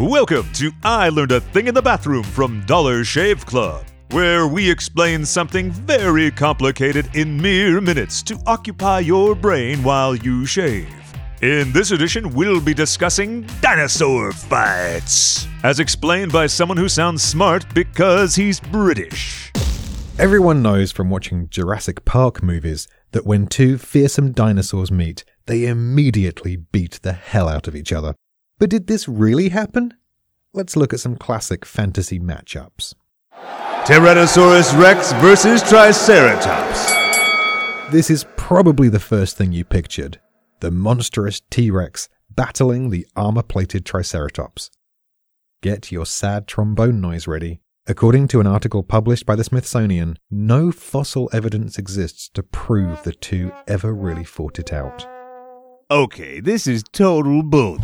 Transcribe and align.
Welcome 0.00 0.50
to 0.54 0.72
I 0.82 1.10
Learned 1.10 1.32
a 1.32 1.40
Thing 1.40 1.66
in 1.66 1.74
the 1.74 1.82
Bathroom 1.82 2.22
from 2.22 2.64
Dollar 2.64 3.04
Shave 3.04 3.44
Club, 3.44 3.84
where 4.12 4.46
we 4.46 4.70
explain 4.70 5.26
something 5.26 5.70
very 5.70 6.30
complicated 6.30 7.14
in 7.14 7.38
mere 7.38 7.82
minutes 7.82 8.22
to 8.22 8.40
occupy 8.46 9.00
your 9.00 9.34
brain 9.34 9.82
while 9.82 10.16
you 10.16 10.46
shave. 10.46 10.88
In 11.42 11.70
this 11.72 11.90
edition, 11.90 12.32
we'll 12.32 12.62
be 12.62 12.72
discussing 12.72 13.46
dinosaur 13.60 14.32
fights, 14.32 15.46
as 15.64 15.80
explained 15.80 16.32
by 16.32 16.46
someone 16.46 16.78
who 16.78 16.88
sounds 16.88 17.22
smart 17.22 17.66
because 17.74 18.34
he's 18.34 18.58
British. 18.58 19.52
Everyone 20.18 20.62
knows 20.62 20.92
from 20.92 21.10
watching 21.10 21.50
Jurassic 21.50 22.06
Park 22.06 22.42
movies 22.42 22.88
that 23.12 23.26
when 23.26 23.46
two 23.46 23.76
fearsome 23.76 24.32
dinosaurs 24.32 24.90
meet, 24.90 25.24
they 25.44 25.66
immediately 25.66 26.56
beat 26.56 27.00
the 27.02 27.12
hell 27.12 27.50
out 27.50 27.68
of 27.68 27.76
each 27.76 27.92
other. 27.92 28.14
But 28.60 28.68
did 28.68 28.86
this 28.88 29.08
really 29.08 29.48
happen? 29.48 29.94
Let's 30.52 30.76
look 30.76 30.92
at 30.92 31.00
some 31.00 31.16
classic 31.16 31.64
fantasy 31.64 32.20
matchups. 32.20 32.94
Tyrannosaurus 33.84 34.78
Rex 34.78 35.12
versus 35.14 35.62
Triceratops. 35.62 36.92
This 37.90 38.10
is 38.10 38.26
probably 38.36 38.90
the 38.90 39.00
first 39.00 39.38
thing 39.38 39.52
you 39.52 39.64
pictured 39.64 40.20
the 40.60 40.70
monstrous 40.70 41.40
T 41.48 41.70
Rex 41.70 42.10
battling 42.30 42.90
the 42.90 43.06
armor 43.16 43.42
plated 43.42 43.86
Triceratops. 43.86 44.70
Get 45.62 45.90
your 45.90 46.04
sad 46.04 46.46
trombone 46.46 47.00
noise 47.00 47.26
ready. 47.26 47.62
According 47.86 48.28
to 48.28 48.40
an 48.40 48.46
article 48.46 48.82
published 48.82 49.24
by 49.24 49.36
the 49.36 49.44
Smithsonian, 49.44 50.18
no 50.30 50.70
fossil 50.70 51.30
evidence 51.32 51.78
exists 51.78 52.28
to 52.34 52.42
prove 52.42 53.02
the 53.04 53.12
two 53.12 53.52
ever 53.66 53.94
really 53.94 54.24
fought 54.24 54.58
it 54.58 54.70
out. 54.70 55.06
Okay, 55.90 56.38
this 56.38 56.68
is 56.68 56.84
total 56.92 57.42
bull. 57.42 57.78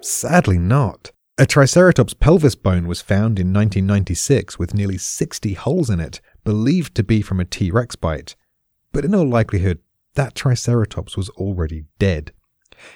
Sadly 0.00 0.58
not. 0.58 1.10
A 1.38 1.44
Triceratops 1.44 2.14
pelvis 2.14 2.54
bone 2.54 2.86
was 2.86 3.02
found 3.02 3.40
in 3.40 3.52
1996 3.52 4.60
with 4.60 4.72
nearly 4.72 4.96
60 4.96 5.54
holes 5.54 5.90
in 5.90 5.98
it, 5.98 6.20
believed 6.44 6.94
to 6.94 7.02
be 7.02 7.20
from 7.20 7.40
a 7.40 7.44
T 7.44 7.72
Rex 7.72 7.96
bite. 7.96 8.36
But 8.92 9.04
in 9.04 9.12
all 9.12 9.26
likelihood, 9.28 9.80
that 10.14 10.36
Triceratops 10.36 11.16
was 11.16 11.30
already 11.30 11.86
dead. 11.98 12.30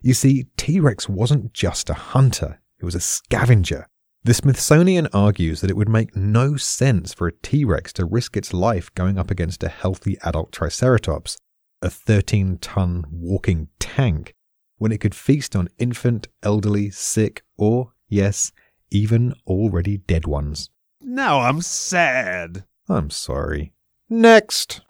You 0.00 0.14
see, 0.14 0.46
T 0.56 0.80
Rex 0.80 1.06
wasn't 1.06 1.52
just 1.52 1.90
a 1.90 1.94
hunter, 1.94 2.62
it 2.78 2.86
was 2.86 2.94
a 2.94 3.00
scavenger. 3.00 3.86
The 4.24 4.32
Smithsonian 4.32 5.06
argues 5.12 5.60
that 5.60 5.70
it 5.70 5.76
would 5.76 5.90
make 5.90 6.16
no 6.16 6.56
sense 6.56 7.12
for 7.12 7.28
a 7.28 7.32
T 7.32 7.66
Rex 7.66 7.92
to 7.94 8.06
risk 8.06 8.38
its 8.38 8.54
life 8.54 8.94
going 8.94 9.18
up 9.18 9.30
against 9.30 9.62
a 9.62 9.68
healthy 9.68 10.16
adult 10.24 10.50
Triceratops, 10.50 11.36
a 11.82 11.90
13 11.90 12.58
ton 12.58 13.04
walking 13.10 13.68
tank, 13.78 14.34
when 14.78 14.92
it 14.92 15.00
could 15.00 15.14
feast 15.14 15.54
on 15.54 15.68
infant, 15.78 16.28
elderly, 16.42 16.90
sick, 16.90 17.42
or, 17.56 17.92
yes, 18.08 18.52
even 18.90 19.34
already 19.46 19.98
dead 19.98 20.26
ones. 20.26 20.70
Now 21.00 21.40
I'm 21.40 21.60
sad. 21.60 22.64
I'm 22.88 23.10
sorry. 23.10 23.72
Next! 24.08 24.80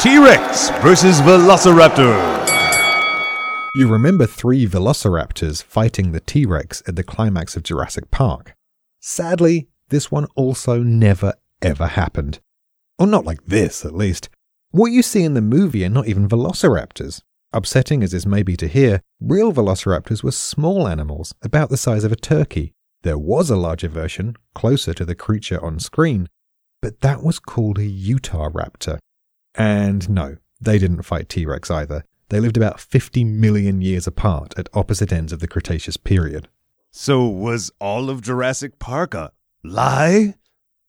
T 0.00 0.18
Rex 0.18 0.70
versus 0.80 1.20
Velociraptor. 1.20 2.46
You 3.76 3.88
remember 3.88 4.26
three 4.26 4.66
velociraptors 4.66 5.62
fighting 5.62 6.12
the 6.12 6.20
T 6.20 6.46
Rex 6.46 6.82
at 6.86 6.96
the 6.96 7.04
climax 7.04 7.56
of 7.56 7.62
Jurassic 7.62 8.10
Park. 8.10 8.54
Sadly, 9.00 9.68
this 9.88 10.10
one 10.10 10.26
also 10.34 10.82
never 10.82 11.34
ever 11.62 11.86
happened. 11.86 12.40
Or 12.98 13.06
not 13.06 13.24
like 13.24 13.44
this, 13.46 13.84
at 13.84 13.94
least. 13.94 14.28
What 14.70 14.92
you 14.92 15.02
see 15.02 15.22
in 15.22 15.34
the 15.34 15.40
movie 15.40 15.84
are 15.84 15.90
not 15.90 16.06
even 16.06 16.28
velociraptors. 16.28 17.22
Upsetting 17.52 18.02
as 18.02 18.10
this 18.10 18.26
may 18.26 18.42
be 18.42 18.56
to 18.56 18.68
hear, 18.68 19.00
real 19.20 19.52
velociraptors 19.52 20.22
were 20.22 20.32
small 20.32 20.86
animals, 20.86 21.34
about 21.42 21.70
the 21.70 21.76
size 21.76 22.04
of 22.04 22.12
a 22.12 22.16
turkey. 22.16 22.74
There 23.02 23.18
was 23.18 23.50
a 23.50 23.56
larger 23.56 23.88
version, 23.88 24.36
closer 24.54 24.92
to 24.94 25.04
the 25.04 25.14
creature 25.14 25.64
on 25.64 25.78
screen, 25.78 26.28
but 26.82 27.00
that 27.00 27.22
was 27.22 27.38
called 27.38 27.78
a 27.78 27.88
Utahraptor. 27.88 28.98
And 29.54 30.08
no, 30.10 30.36
they 30.60 30.78
didn't 30.78 31.02
fight 31.02 31.28
T 31.28 31.46
Rex 31.46 31.70
either. 31.70 32.04
They 32.28 32.40
lived 32.40 32.56
about 32.56 32.80
50 32.80 33.24
million 33.24 33.80
years 33.80 34.06
apart 34.06 34.58
at 34.58 34.68
opposite 34.74 35.12
ends 35.12 35.32
of 35.32 35.40
the 35.40 35.48
Cretaceous 35.48 35.96
period. 35.96 36.48
So 36.90 37.26
was 37.26 37.70
all 37.80 38.10
of 38.10 38.22
Jurassic 38.22 38.78
Park 38.78 39.14
a 39.14 39.32
lie? 39.62 40.34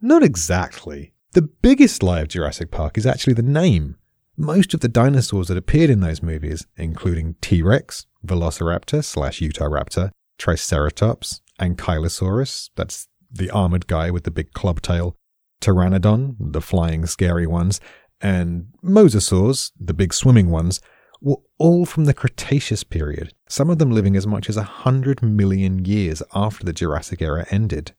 Not 0.00 0.22
exactly. 0.22 1.12
The 1.32 1.42
biggest 1.42 2.02
lie 2.02 2.20
of 2.20 2.28
Jurassic 2.28 2.72
Park 2.72 2.98
is 2.98 3.06
actually 3.06 3.34
the 3.34 3.42
name. 3.42 3.96
Most 4.36 4.74
of 4.74 4.80
the 4.80 4.88
dinosaurs 4.88 5.46
that 5.46 5.56
appeared 5.56 5.88
in 5.88 6.00
those 6.00 6.24
movies, 6.24 6.66
including 6.76 7.36
T 7.40 7.62
Rex, 7.62 8.06
Velociraptor 8.26 9.04
slash 9.04 9.38
Utahraptor, 9.38 10.10
Triceratops, 10.38 11.40
Ankylosaurus, 11.60 12.70
that's 12.74 13.06
the 13.30 13.48
armored 13.50 13.86
guy 13.86 14.10
with 14.10 14.24
the 14.24 14.32
big 14.32 14.52
club 14.54 14.82
tail, 14.82 15.14
Pteranodon, 15.60 16.34
the 16.40 16.60
flying 16.60 17.06
scary 17.06 17.46
ones, 17.46 17.80
and 18.20 18.66
Mosasaurs, 18.82 19.70
the 19.78 19.94
big 19.94 20.12
swimming 20.12 20.50
ones, 20.50 20.80
were 21.20 21.36
all 21.58 21.86
from 21.86 22.06
the 22.06 22.14
Cretaceous 22.14 22.82
period, 22.82 23.34
some 23.48 23.70
of 23.70 23.78
them 23.78 23.92
living 23.92 24.16
as 24.16 24.26
much 24.26 24.48
as 24.48 24.56
a 24.56 24.64
hundred 24.64 25.22
million 25.22 25.84
years 25.84 26.24
after 26.34 26.64
the 26.64 26.72
Jurassic 26.72 27.22
era 27.22 27.46
ended. 27.50 27.94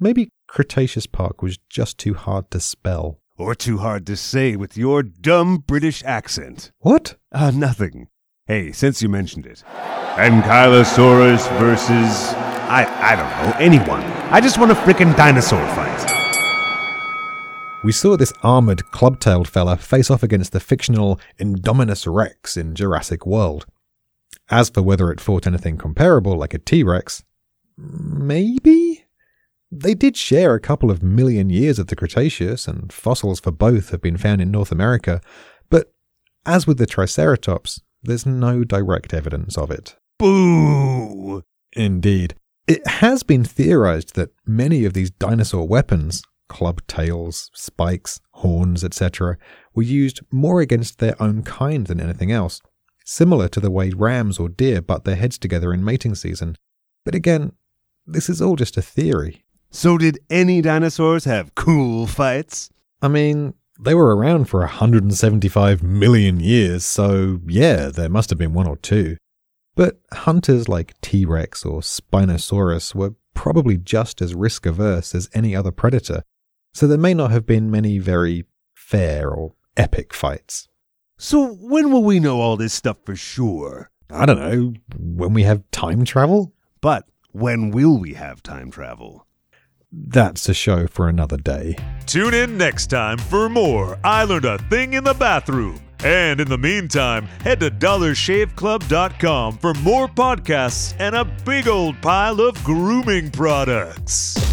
Maybe 0.00 0.30
Cretaceous 0.50 1.06
Park 1.06 1.42
was 1.42 1.58
just 1.68 1.96
too 1.96 2.14
hard 2.14 2.50
to 2.50 2.58
spell. 2.58 3.20
Or 3.38 3.54
too 3.54 3.78
hard 3.78 4.04
to 4.08 4.16
say 4.16 4.56
with 4.56 4.76
your 4.76 5.04
dumb 5.04 5.58
British 5.58 6.02
accent. 6.02 6.72
What? 6.80 7.14
Uh, 7.30 7.52
nothing. 7.52 8.08
Hey, 8.46 8.72
since 8.72 9.00
you 9.00 9.08
mentioned 9.08 9.46
it. 9.46 9.62
Ankylosaurus 10.16 11.48
versus. 11.60 12.34
I, 12.68 12.84
I 13.00 13.14
don't 13.14 13.30
know, 13.30 13.58
anyone. 13.60 14.02
I 14.32 14.40
just 14.40 14.58
want 14.58 14.72
a 14.72 14.74
frickin' 14.74 15.16
dinosaur 15.16 15.64
fight. 15.68 16.10
We 17.84 17.92
saw 17.92 18.16
this 18.16 18.32
armored, 18.42 18.90
club 18.90 19.20
tailed 19.20 19.46
fella 19.46 19.76
face 19.76 20.10
off 20.10 20.24
against 20.24 20.50
the 20.50 20.58
fictional 20.58 21.20
Indominus 21.38 22.12
Rex 22.12 22.56
in 22.56 22.74
Jurassic 22.74 23.24
World. 23.24 23.66
As 24.50 24.68
for 24.68 24.82
whether 24.82 25.12
it 25.12 25.20
fought 25.20 25.46
anything 25.46 25.78
comparable 25.78 26.36
like 26.36 26.54
a 26.54 26.58
T 26.58 26.82
Rex, 26.82 27.22
maybe? 27.76 29.04
They 29.82 29.94
did 29.94 30.14
share 30.14 30.54
a 30.54 30.60
couple 30.60 30.90
of 30.90 31.02
million 31.02 31.48
years 31.48 31.78
of 31.78 31.86
the 31.86 31.96
Cretaceous, 31.96 32.68
and 32.68 32.92
fossils 32.92 33.40
for 33.40 33.50
both 33.50 33.88
have 33.90 34.02
been 34.02 34.18
found 34.18 34.42
in 34.42 34.50
North 34.50 34.70
America, 34.70 35.22
but 35.70 35.90
as 36.44 36.66
with 36.66 36.76
the 36.76 36.84
Triceratops, 36.84 37.80
there's 38.02 38.26
no 38.26 38.62
direct 38.62 39.14
evidence 39.14 39.56
of 39.56 39.70
it. 39.70 39.96
Boo! 40.18 41.44
Indeed. 41.72 42.34
It 42.66 42.86
has 42.86 43.22
been 43.22 43.42
theorized 43.42 44.16
that 44.16 44.34
many 44.44 44.84
of 44.84 44.92
these 44.92 45.10
dinosaur 45.10 45.66
weapons, 45.66 46.22
club 46.50 46.82
tails, 46.86 47.50
spikes, 47.54 48.20
horns, 48.32 48.84
etc., 48.84 49.38
were 49.74 49.82
used 49.82 50.20
more 50.30 50.60
against 50.60 50.98
their 50.98 51.20
own 51.22 51.42
kind 51.42 51.86
than 51.86 52.02
anything 52.02 52.30
else, 52.30 52.60
similar 53.06 53.48
to 53.48 53.60
the 53.60 53.70
way 53.70 53.92
rams 53.96 54.38
or 54.38 54.50
deer 54.50 54.82
butt 54.82 55.04
their 55.06 55.16
heads 55.16 55.38
together 55.38 55.72
in 55.72 55.82
mating 55.82 56.16
season. 56.16 56.56
But 57.02 57.14
again, 57.14 57.52
this 58.06 58.28
is 58.28 58.42
all 58.42 58.56
just 58.56 58.76
a 58.76 58.82
theory. 58.82 59.42
So, 59.72 59.96
did 59.98 60.18
any 60.28 60.60
dinosaurs 60.62 61.24
have 61.24 61.54
cool 61.54 62.06
fights? 62.06 62.70
I 63.00 63.08
mean, 63.08 63.54
they 63.78 63.94
were 63.94 64.14
around 64.16 64.46
for 64.46 64.60
175 64.60 65.82
million 65.82 66.40
years, 66.40 66.84
so 66.84 67.40
yeah, 67.46 67.86
there 67.86 68.08
must 68.08 68.30
have 68.30 68.38
been 68.38 68.52
one 68.52 68.66
or 68.66 68.76
two. 68.76 69.16
But 69.76 70.00
hunters 70.12 70.68
like 70.68 71.00
T 71.00 71.24
Rex 71.24 71.64
or 71.64 71.80
Spinosaurus 71.80 72.94
were 72.94 73.14
probably 73.32 73.78
just 73.78 74.20
as 74.20 74.34
risk 74.34 74.66
averse 74.66 75.14
as 75.14 75.30
any 75.32 75.54
other 75.54 75.70
predator, 75.70 76.24
so 76.74 76.86
there 76.86 76.98
may 76.98 77.14
not 77.14 77.30
have 77.30 77.46
been 77.46 77.70
many 77.70 77.98
very 77.98 78.44
fair 78.74 79.30
or 79.30 79.54
epic 79.76 80.12
fights. 80.12 80.68
So, 81.16 81.54
when 81.54 81.92
will 81.92 82.02
we 82.02 82.18
know 82.18 82.40
all 82.40 82.56
this 82.56 82.74
stuff 82.74 82.96
for 83.04 83.14
sure? 83.14 83.90
I 84.10 84.26
don't 84.26 84.40
know, 84.40 84.74
when 84.98 85.32
we 85.32 85.44
have 85.44 85.70
time 85.70 86.04
travel? 86.04 86.52
But 86.80 87.04
when 87.30 87.70
will 87.70 87.98
we 87.98 88.14
have 88.14 88.42
time 88.42 88.70
travel? 88.70 89.26
That's 89.92 90.48
a 90.48 90.54
show 90.54 90.86
for 90.86 91.08
another 91.08 91.36
day. 91.36 91.76
Tune 92.06 92.34
in 92.34 92.56
next 92.56 92.86
time 92.88 93.18
for 93.18 93.48
more 93.48 93.98
I 94.04 94.24
Learned 94.24 94.44
a 94.44 94.58
Thing 94.58 94.94
in 94.94 95.04
the 95.04 95.14
Bathroom. 95.14 95.80
And 96.02 96.40
in 96.40 96.48
the 96.48 96.58
meantime, 96.58 97.26
head 97.42 97.60
to 97.60 97.70
dollarshaveclub.com 97.70 99.58
for 99.58 99.74
more 99.74 100.08
podcasts 100.08 100.94
and 100.98 101.14
a 101.14 101.24
big 101.44 101.68
old 101.68 102.00
pile 102.00 102.40
of 102.40 102.62
grooming 102.64 103.30
products. 103.30 104.49